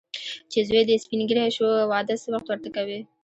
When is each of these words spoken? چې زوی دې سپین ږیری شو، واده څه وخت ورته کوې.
چې 0.51 0.59
زوی 0.67 0.81
دې 0.87 0.95
سپین 1.03 1.21
ږیری 1.29 1.47
شو، 1.55 1.67
واده 1.91 2.15
څه 2.21 2.27
وخت 2.33 2.47
ورته 2.49 2.69
کوې. 2.75 2.99